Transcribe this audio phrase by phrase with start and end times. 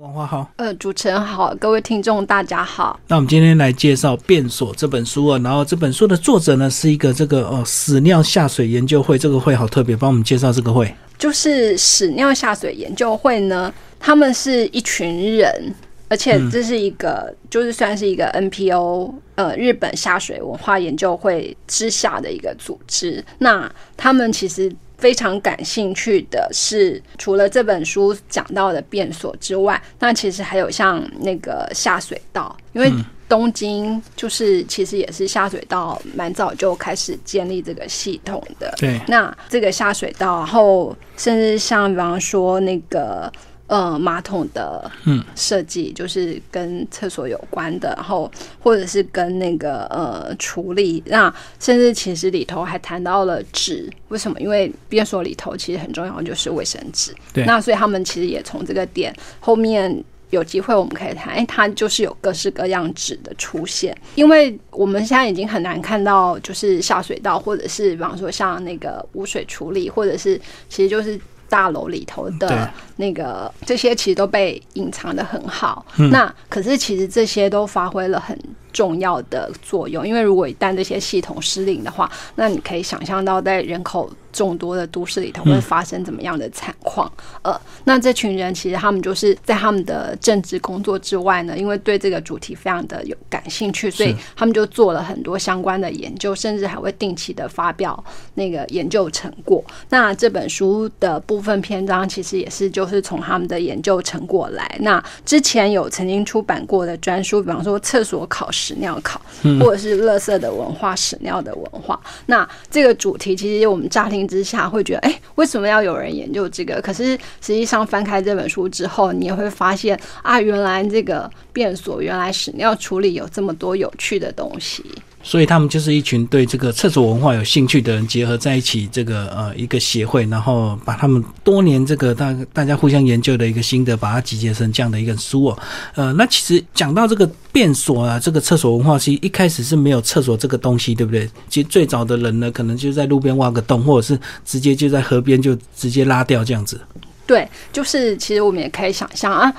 [0.00, 2.98] 王花好，呃，主持人好，各位听众大家好。
[3.08, 10.90] 那我们今天来介绍《变锁》这本书啊，然后这本书的作者呢是一个这个哦屎尿下水研究会，这个会好特别，帮我们介绍这个会。
[11.18, 15.74] 就是屎尿下水研究会呢，他们是一群人，
[16.08, 23.22] 而且这是一个就是算是一个 NPO，呃，日本下水文化研究会之下的一个组织。
[23.36, 24.72] 那他们其实。
[25.00, 32.92] 非常感兴趣的是，除了这本书讲到的变锁之外，那其实还有像那个下水道，因为
[33.28, 38.74] 东京就是其实也是下水道蛮早就开始建立这个系统的。
[38.76, 43.32] 对，那这个下水道，然后甚至像比方说那个。
[43.70, 44.90] 呃，马桶的
[45.36, 48.28] 设计就是跟厕所有关的，然后
[48.58, 54.40] 或者是跟那个呃处理，那甚至其实里头还谈到了纸，为什么？
[54.40, 70.36] 因为便所里头其实很重要就是卫生纸，对，那所以他们其实也从这个点后面有机会我们可以谈，哎，它就是有各式各样纸的出现，因为我们现在已经很难看到就是下水道，或者是比方说像那个污水处理，或者是
[70.68, 71.16] 其实就是。
[71.50, 78.38] 大楼里头的那个这些其实都被隐藏的很好，那可是其实这些都发挥了很
[78.72, 84.10] 重要的作用，因为如果一旦这些系统失灵的话，那你可以想象到在人口。
[84.32, 87.10] 众多的都市里头会发生怎么样的惨况？
[87.42, 98.04] 呃，那这群人其实他们就是在他们的政治工作之外呢，因为对这个主题非常的有感兴趣，所以他们就做了很多相关的研究，甚至还会定期的发表
[98.34, 99.64] 那个研究成果。
[99.88, 104.76] 那这本书的部分篇章其实也是就是从他们的研究成果来。
[104.78, 109.20] 那之前有曾经出版过的专书，比方说厕所考屎尿考，
[109.58, 112.00] 或者是垃圾的文化、屎尿的文化。
[112.26, 114.20] 那这个主题其实我们乍听。
[114.30, 116.80] 之下会觉得，哎，为什么要有人研究这个？
[116.80, 124.84] 可是实际上翻开这本书之后，你也会发现啊，原来这个变所，原来屎尿处理有这么多有趣的东西。
[125.22, 135.58] 所以他们就是一群对这个厕所文化有兴趣的人结合在一起，这个呃一个协会，然后把他们多年这个大大家互相研究的一个心得，把它集结成这样的一个书哦。
[135.94, 141.28] 呃，那其实讲到这个便所啊，这个厕所文化，其实一开始是没有厕所这个东西，对不对？
[141.48, 146.80] 其实最早的人呢，可能就在路边挖个洞，或者是直接就在河边就直接拉掉这样子。
[147.26, 149.52] 对，就是其实我们也可以想象啊。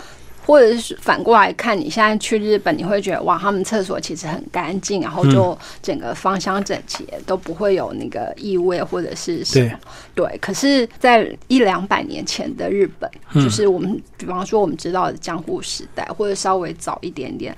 [0.46, 9.80] 或者是反过来看，你现在去日本，你会觉得哇，他们厕所其实很干净，然后就整个芳香整洁，都不会有那个异味或者是什么。
[10.16, 17.56] 对，可是，在一两百年前的日本，就是我们比方说我们知道的江户时代，或者稍微早一点点，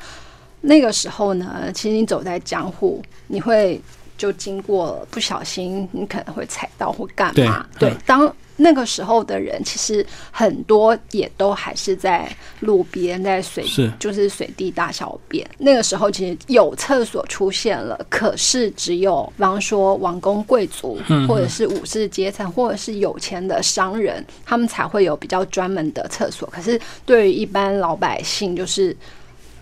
[0.62, 3.82] 那个时候呢，其实你走在江户，你会
[4.18, 7.66] 就经过不小心，你可能会踩到或干嘛？
[7.80, 8.34] 对，当。
[8.58, 13.66] 那个时候的人其实很多也都还是在路边，在随
[14.00, 15.48] 就是随地大小便。
[15.58, 26.48] 那个时候其实有厕所出现了，可是只有比方说王公贵族，或者是武士阶层，或者是有钱的商人，他们才会有比较专门的厕所。
[26.52, 28.96] 可是对于一般老百姓，就是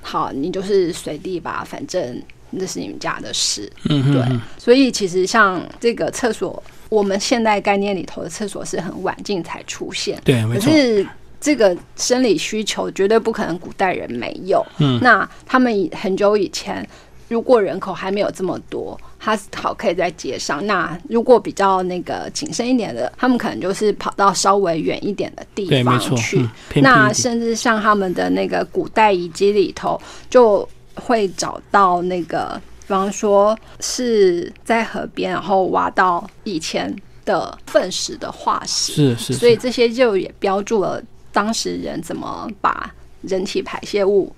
[0.01, 3.71] 好，你就是随地吧，反正那是你们家的事。
[3.89, 4.39] 嗯，对。
[4.57, 6.61] 所以其实像这个厕所。
[6.91, 10.69] 我们现代概念里头的厕所是很晚近才出现，对，没错。
[10.69, 11.07] 可是
[11.39, 14.61] 这个生理需求绝对不可能古代人没有。
[14.77, 16.85] 嗯，那他们很久以前，
[17.29, 20.67] 如果人口还没有这么多，他好可以在街上。
[20.67, 26.45] 那如果比较那个谨慎一点的，他们可能就是跑到稍微远一点的地方去。
[26.81, 29.97] 那甚至像他们的那个古代遗迹里头，
[30.29, 32.61] 就会找到那个。
[32.91, 36.93] 比方说是在河边，然后挖到以前
[37.23, 41.01] 的粪石的化石，是是，所以这些就也标注了
[41.31, 44.35] 当时人怎么把人体排泄物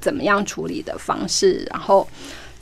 [0.00, 2.08] 怎么样处理的方式，然后。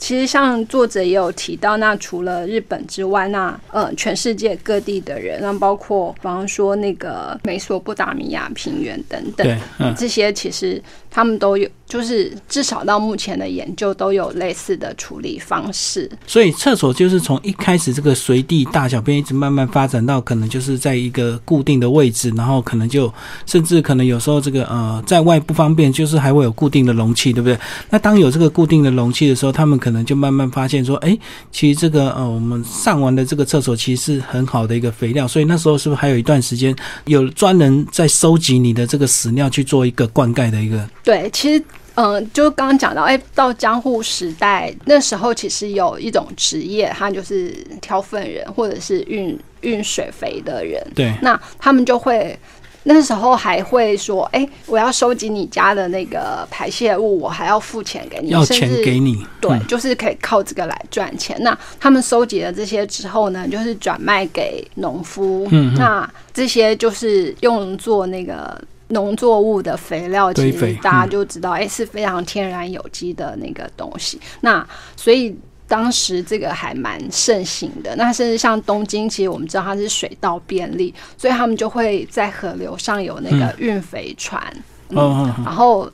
[0.03, 10.81] 其实像作者也有提到，那除了日本之外，那呃，全世界各地的人，那包括比方说那个美索不达米亚平原等等，这些其实
[11.11, 16.09] 他们都有，就是至少到目前的研究都有类似的处理方式。
[16.25, 23.13] 所以厕所就是从一开始这个随地大小便，一直慢慢发展到可能就是在一个固定的位置，然后可能就
[23.45, 27.55] 甚至可能有时候这个呃在外不方便，就是还会有固定的容器，对不对？
[27.91, 31.17] 那当有这个固定的容器的时候，他们可可能就慢慢发现说，哎，
[31.51, 36.73] 其实这个呃，我们上完的这个厕所其实是很好的一个肥料，所以那时候是不是还有一段时间
[37.03, 40.89] 有专人在收集你的这个屎尿去做一个灌溉的一个？
[41.03, 41.61] 对，其实
[41.95, 47.49] 嗯，就刚刚讲到，哎，到江户时代那时候，其实有一种职业，他就是
[47.81, 50.81] 挑粪人或者是运运水肥的人。
[50.95, 52.37] 对，那他们就会。
[52.83, 61.37] 那时候还会说，哎、我要收集你家的那个排泄物，我还要付钱给你，要钱给你，对，嗯就是可以靠这个来赚钱。
[61.41, 65.47] 那他们收集了这些之后呢，就是转卖给农夫。
[65.51, 68.59] 嗯嗯那这些就是用作那个
[68.91, 74.19] 农作物的肥料，其实大家嗯就知道，哎、是非常天然有机的那个东西。
[74.41, 74.65] 那
[74.95, 75.35] 所以。
[75.67, 84.43] 当时这个还蛮盛行的，那甚至像东京，其实我们知道它是水稻便利，所以他们就会在河流上有那个运肥船，
[84.89, 85.89] 哦哦哦然后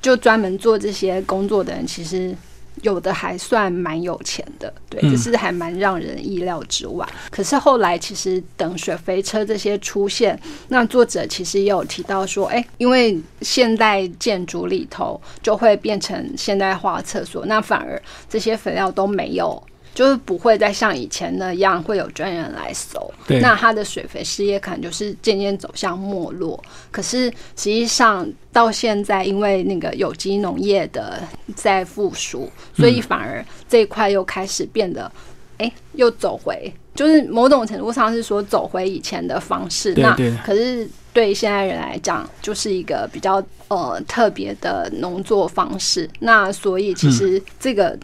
[0.00, 2.34] 就专门做这些工作的人，其实
[2.82, 7.08] 有的还算蛮有钱的，对，嗯这是还蛮让人意料之外。
[7.30, 10.38] 可是后来其实等雪飞车这些出现，
[10.68, 19.62] 那作者其实也有提到说，哎，因为现代建筑里头就会变成现代化厕所，那反而这些肥料都没有。
[19.94, 26.62] 就是不会再像以前那样会有专人来收，那它的水肥事业可能就是渐渐走向没落。
[26.90, 27.34] 可是实
[27.64, 31.22] 际上到现在，因为那个有机农业的
[31.54, 35.10] 在复苏，所以反而这一块又开始变得，
[35.58, 39.94] 哎、又走回，就是某种程度上是说走回以前的方式。
[39.96, 46.08] 那可是对现在人来讲，就是一个比较呃特别的农作方式。
[46.20, 47.98] 那所以其实这个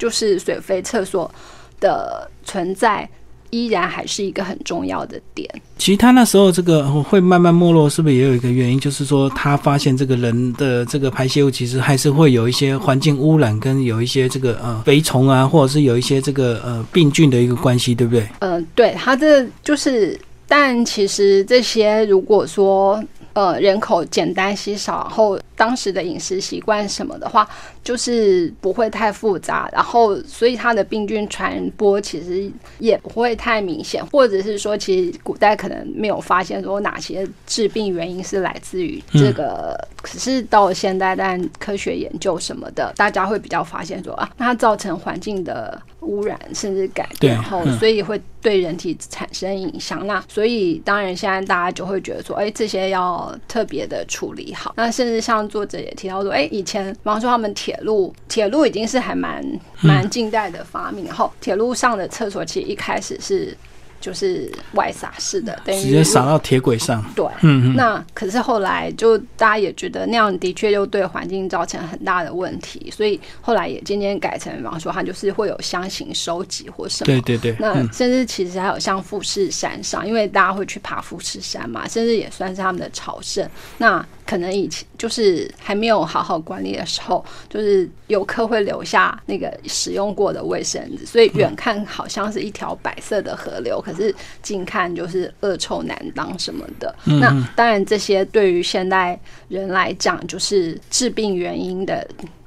[0.00, 1.30] 就是水肥厕所
[1.78, 3.08] 的存在。
[3.52, 5.44] 依然还是一个很重要的点。
[5.76, 8.78] 其实他那时候这个会慢慢没落，是不是也有一个原因？
[8.78, 18.24] 就是说他发现这个人的这个排泄物其实还是会有一些环境污染，跟有一些这个呃肥虫啊，或者是有一些这个呃病菌的一个关系，对不对？
[18.38, 27.46] 嗯、对，他这就是，但其实这些如果说呃人口简单稀少，然后当时的饮食习惯什么的话，
[27.84, 50.06] 就是不会太复杂，然后所以它的病菌传播其实也不会太明显，或者是说，其实古代可能没有发现说哪些致病原因是来自于这个，可是到了现代，但科学研究什么的，大家会比较发现说啊，那它造成环境的污染甚至改变，后嗯所以会对人体产生影响。
[50.06, 54.72] 那所以当然现在大家就会觉得说，哎，这些要特别的处理好。
[54.76, 59.44] 那甚至像作者也提到说，哎，以前比方说他们铁路，铁路已经是还蛮
[59.80, 63.54] 蛮近代的发明，然后铁路上的厕所其实一开始是
[64.00, 67.04] 就是外撒式的，等于直接撒到铁轨上。
[67.14, 67.26] 对。
[67.42, 77.06] 嗯嗯，那可是后来就大家也觉得那样的确又对环境造成很大的问题，所以后来也渐渐改成，比方说它就是会有箱型收集或什么。
[77.06, 83.46] 对对对，那嗯甚至其实还有像富士山上，因为大家会去爬富士山嘛，甚至也算是他们的朝圣。
[83.76, 96.94] 那可能以前就是还没有好好管理的时候，就是游客会留下那个使用过的卫生纸，所以远看好像是一条白色的河流，可是近看就是恶臭难当什么的。
[97.06, 99.18] 嗯那当然，这些对于现代
[99.48, 102.06] 人来讲，就是致病原因的。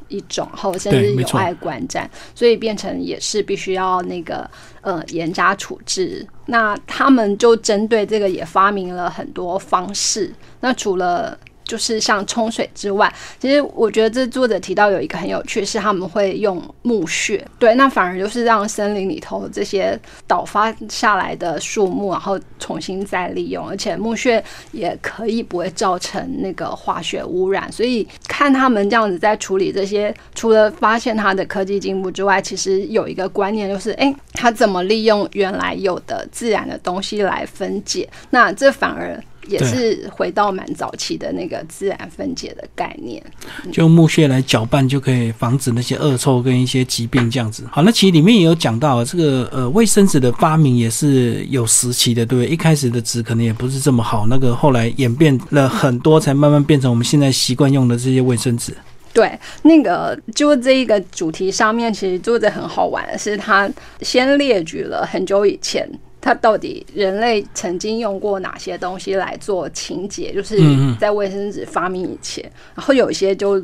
[0.09, 4.47] 一种，然后甚至有碍观瞻，所以变成也是必须要那个
[4.81, 6.23] 呃严加处置。
[6.45, 10.31] 那他们就针对这个也发明了很多方式。
[10.59, 39.21] 那除了就是像冲水之外，其实我觉得这作者提到有一个很有趣，是他们会用木屑，对，那反而就是让森林里头这些倒发下来的树木，然后重新再利用，而且木屑也可以不会造成那个化学污染，所以看他们这样子在处理这些，除了发现它的科技进步之外，其实有一个观念就是，哎、它怎么利用原来有的自然的东西来分解，那这反而。
[39.47, 43.23] 也是回到蛮早期的那个自然分解的概念。
[43.71, 47.63] 就用木屑来搅拌就可以防止那些恶臭跟一些疾病这样子。
[47.71, 52.51] 好，那其实里面也有讲到这个呃卫生纸的发明也是有时期的，对不对？
[52.51, 58.73] 一开始的纸可能也不是这么好，那个后来演变了很多，才慢慢变成我们现在习惯用的这些卫生纸。
[59.13, 59.31] 对，
[59.61, 63.69] 那个就这一个主题上面，其实做的很好玩是，他
[64.01, 65.87] 先列举了很久以前。
[66.25, 70.33] 它到底人类曾经用过哪些东西来做清洁？
[70.33, 70.57] 就是
[70.97, 73.61] 在卫生纸发明以前，然后有一些就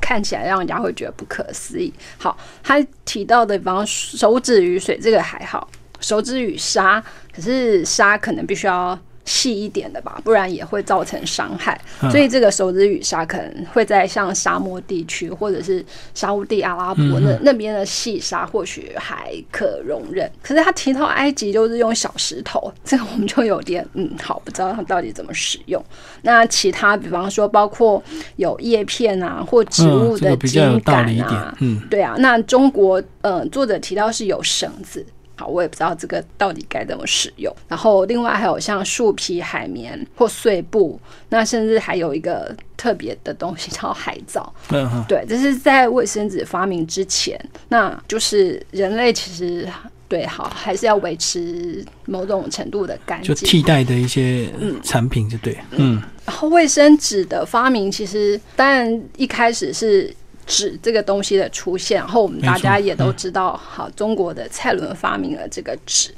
[0.00, 1.92] 看起来让人家会觉得不可思议。
[2.18, 7.00] 好，他提到的，比方手指与水这个还好，手指与沙，
[7.32, 8.98] 可是沙可能必须要
[9.30, 11.80] 细一点的吧，不然也会造成伤害。
[12.02, 20.28] 嗯所以这个手指雨沙可能会在像沙漠地区或者是沙乌地阿拉伯那、那边的细沙或许还可容忍。
[20.42, 25.82] 可是他提到埃及就是用小石头， 这个我们就有点嗯好，不知道他到底怎么使用。
[26.22, 28.02] 那其他比方说包括
[28.36, 31.56] 有叶片啊或植物的茎秆道理一点啊。。
[31.60, 35.04] 嗯，对啊，那中国呃，作者提到是有绳子，
[35.40, 37.50] 好，我也不知道这个到底该怎么使用。
[37.66, 44.52] 然后另外还有像树皮海绵或碎布，那甚至还有一个特别的东西叫海藻。
[44.68, 49.66] 嗯哼，对，这是在卫生纸发明之前，那就是人类其实
[50.08, 53.48] 对好还是要维持某种程度的干就净。
[53.48, 54.46] 替代的一些
[54.82, 60.14] 产品就对，嗯然后卫生纸的发明，其实当然一开始是
[60.50, 66.12] 纸这个东西的出现，然后我们大家也都知道，好，中国的蔡伦发明了这个纸。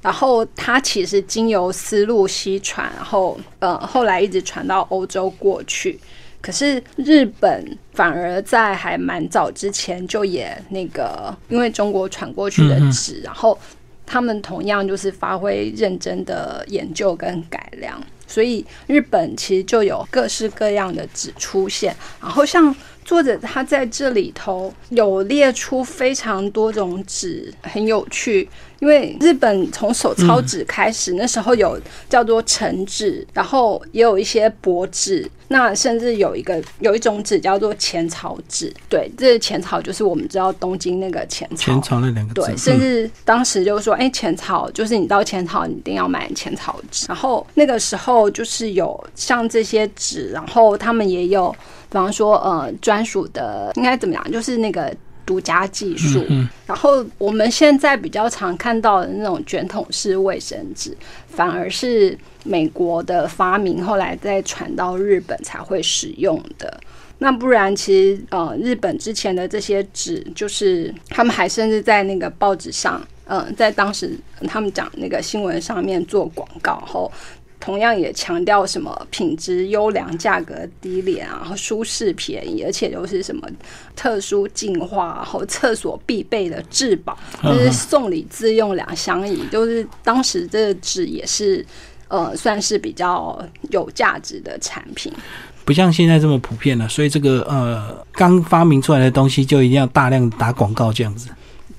[0.00, 5.98] 然后它其实经由丝路西传，然后呃后来一直传到欧洲过去。
[6.40, 13.58] 可是日本反而在还蛮早之前就也那个，因为中国传过去的纸，然后
[14.06, 21.94] 他们同样就是发挥认真的研究跟改良，所以日本其实就有各式各样的纸出现。
[22.20, 22.72] 然后像
[23.08, 28.46] 作者他在这里头有列出非常多种纸，很有趣。
[28.80, 38.72] 因为日本从手抄纸开始，那时候有叫做橙纸，然后也有一些薄纸，那甚至有一个有一种纸叫做浅草纸。
[38.88, 41.56] 对，这浅草就是我们知道东京那个浅草。
[41.56, 47.06] 浅草那两个字，对，甚至当时就说，哎、浅草就是你到浅草，你一定要买浅草纸。
[47.08, 51.50] 然后那个时候就是有像这些纸，然后他们也有，
[51.90, 54.94] 比方说呃专属的，应该怎么讲，就是那个。
[55.28, 56.24] 独家技术，
[56.66, 60.96] 然后我们现在比较常看到的那种卷筒式卫生纸，
[61.28, 66.80] 反而是美国的发明，后来再传到日本才会使用的。
[67.18, 77.12] 那不然，其实呃，日本之前的这些纸，就是他们还甚至在那个报纸上，嗯、在当时他们讲那个新闻上面做广告后。
[77.60, 83.48] 同样也强调什么品质优良、价格低廉啊，然后舒适便宜，而且又是什么
[83.96, 89.42] 特殊净化，然后厕所必备的至宝， 就是送礼自用两相宜。
[89.50, 91.64] 就是当时这个纸也是
[92.08, 93.38] 呃，算是比较
[93.70, 95.12] 有价值的产品。
[95.64, 101.28] 不像现在这么普遍了，所以这个呃刚发明出来的东西就一定要大量打广告这样子。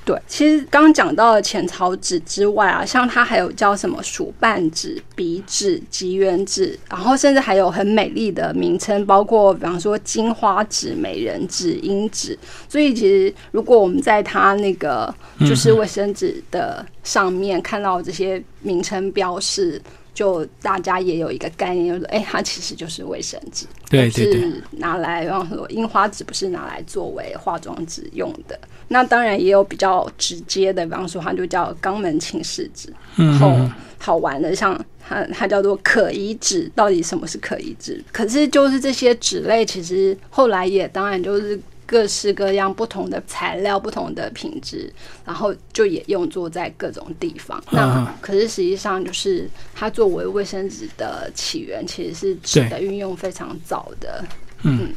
[0.10, 12.36] 对，其实刚刚讲到了浅草纸之外啊，像它还有叫什么蜀拌纸、笔纸、吉原纸，然后甚至还有很美丽的名称，包括比方说金花纸、美人纸、樱纸。
[12.68, 19.80] 所以其实如果我们在它那个就是卫生纸的上面看到这些名称标示。
[20.12, 28.60] 就大家也有一个概念，就是哎，它其实就是卫生纸，对对对，是拿来，比方说樱花纸不是拿来作为化妆纸用的。
[28.90, 32.94] 那当然也有比较直接的，比方说它就叫肛门清拭纸。
[33.16, 33.58] 然后
[33.98, 38.04] 好玩的，像它它叫做可移纸，到底什么是可移纸？
[38.12, 41.60] 可是就是这些纸类，其实后来也当然就是。
[41.92, 44.94] 各式各样不同的材料、不同的品质，
[45.26, 47.60] 然后就也用作在各种地方。
[47.72, 54.24] 那可是实际上，就是它作为卫生纸的起源，其实是纸的运用非常早的。
[54.64, 54.90] 嗯，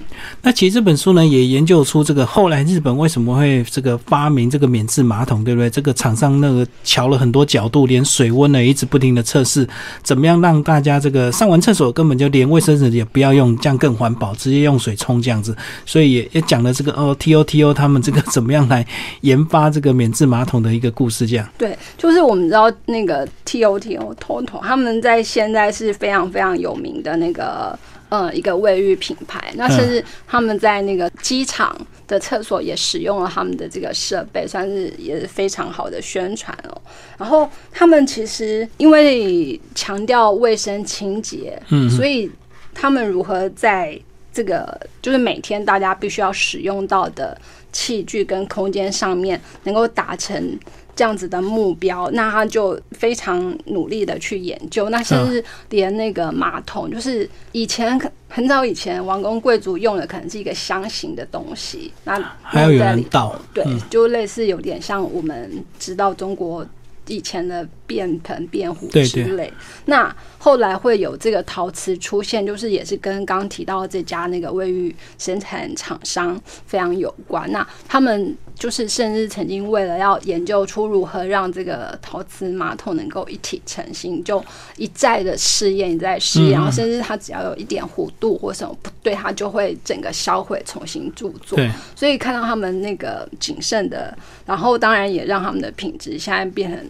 [0.43, 5.71] 那其实这本书呢，也研究出这个后来日本为什么会这个发明这个免治马桶，对不对？
[5.71, 9.65] 这个厂商那个瞧了很多角度，连水温呢一直不停的测试，
[10.03, 15.57] 怎么样让大家这个上完厕所根本就连卫生纸也不要用，这样更环保，直接用水冲这样子。
[15.87, 18.85] 所以也也讲了这个哦，T O T O 他们这个怎么样来
[19.21, 21.49] 研发这个免治马桶的一个故事，这样。
[21.57, 27.79] 对，就是我们知道那个 T O T O Toto，他们在现在是非常非常有名的那个。
[28.15, 31.75] 嗯，一个卫浴品牌，那甚至他们在那个机场
[32.07, 36.83] 的厕所也使用了他们的这个设备，算是也是非常好的宣传哦。
[37.17, 42.31] 然后他们其实因为强调卫生清洁，嗯，所以
[42.75, 43.99] 他们如何在
[44.33, 47.37] 这个就是每天大家必须要使用到的
[47.73, 50.59] 器具跟空间上面能够达成。
[50.95, 54.91] 这样子的目标，那他就非常努力的去研究。
[54.91, 57.99] 那甚至连那个马桶，就是以前
[58.29, 61.91] 很早以前王公贵族用的，可能是一个箱型的东西。
[62.05, 66.65] 那还有人倒，对，就类似有点像我们知道中国
[67.13, 69.53] 以前的变盆、变壶之类。
[69.85, 77.51] 那后来会有这个陶瓷出现，就是也是跟刚提到这家那个卫浴生产厂商非常有关。
[77.53, 78.35] 那他们。
[78.55, 84.45] 就是甚至曾经为了要研究出如何让这个陶瓷马桶能够一体成型，就
[84.77, 91.59] 一再的试验，一再试验，然后甚至它只要有一点弧度或什么不对，它就会整个销毁，重新铸作。
[91.97, 94.17] 所以看到他们那个谨慎的，
[94.47, 96.87] 然后当然也让他们的品质现在变成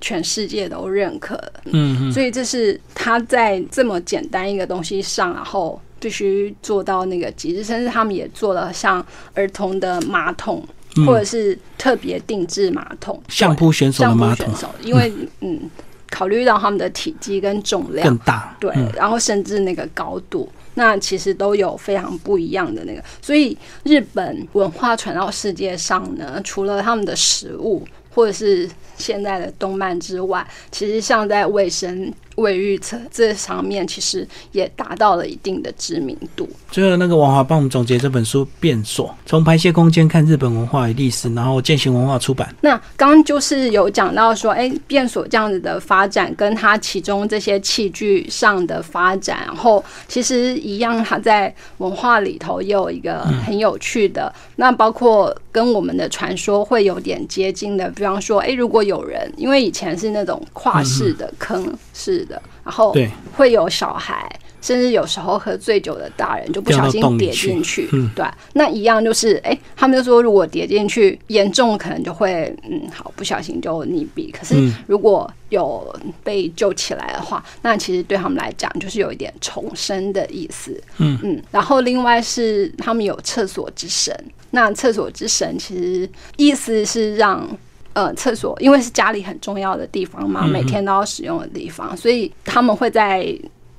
[0.00, 1.42] 全世界都认可。
[1.64, 10.62] 嗯，所以这是他在这么简单一个东西上，然后必须做到那个极致，甚至他们也做了像儿童的马桶。
[10.66, 10.70] 嗯
[11.04, 15.68] 或者是特别定制马桶，相扑选手的相扑马桶选手，因为嗯，
[16.08, 23.02] 考虑到他们的体积跟重量更，大，对，嗯然后甚至那个高度，那其实都有非常不一样的那个。
[23.20, 27.84] 所以日本文化传到世界上呢，除了他们的食物
[28.14, 36.48] 或者是现在的动漫之外，其实像在卫生、卫浴这这上面，其实也达到了一定的知名度。
[36.70, 42.54] 最后那个王华帮我们总结这本书《变所》，从排泄空间看日本文化与历史，然后践行文化出版。
[42.60, 62.23] 那刚刚就是有讲到说，哎，变所这样子的发展，跟它其中这些器具上的发展，然后其实一样，它在文化里头也有一个很有趣的，那包括跟我们的传说会有点接近的，比方说，哎，如果有人，因为以前是那种跨式的坑式的，
[62.64, 62.94] 然后，
[63.36, 64.28] 会有小孩，
[64.62, 74.32] 甚至有时候喝醉酒的大人就不小心跌进去，嗯对，那一样就是，哎、他们就说如果跌进去严重，可能就会，嗯，好，不小心就溺毙。
[74.32, 81.42] 可是嗯如果有被救起来的话，那其实对他们来讲就是有一点重生的意思，嗯嗯。
[81.50, 84.18] 然后另外是他们有厕所之神，
[84.52, 87.46] 那厕所之神其实意思是让。
[87.94, 93.26] 呃，厕所因为是家里很重要的地方嘛，每天都要使用的地方，所以他们会在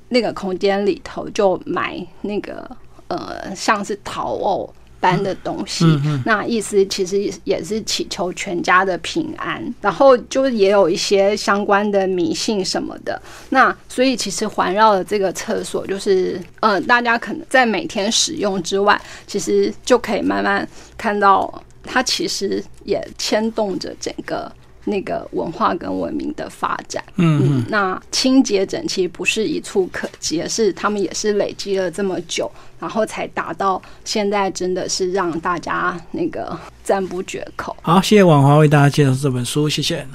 [0.08, 2.68] 那个空间里头就买那个
[3.08, 5.84] 呃，像是陶偶般的东西。
[6.24, 13.20] 那意思其实也也是祈求全家的平安，然后就也有一些相关的迷信什么的。
[13.50, 24.50] 那所以其实环绕的这个厕所，就是呃，大家可能在每天使用之外，其实就可以慢慢看到它其实也牵动着整个。
[24.88, 37.76] 那个文化跟文明的发展，嗯嗯，那清洁整齐不是一触可及，而是他们也是累积了这么久，然后才达到现在，真的是让大家那个赞不绝口。
[37.82, 40.06] 好，谢谢婉华为大家介绍这本书，谢谢。